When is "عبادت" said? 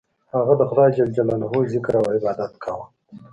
2.15-2.53